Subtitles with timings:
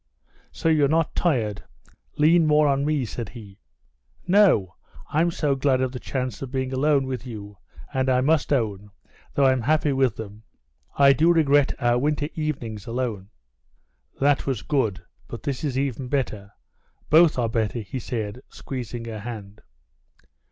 [0.51, 1.63] "So you're not tired?
[2.17, 3.59] Lean more on me," said he.
[4.25, 4.73] "No,
[5.11, 7.59] I'm so glad of a chance of being alone with you,
[7.93, 8.89] and I must own,
[9.35, 10.41] though I'm happy with them,
[10.97, 13.29] I do regret our winter evenings alone."
[14.19, 16.51] "That was good, but this is even better.
[17.11, 19.61] Both are better," he said, squeezing her hand.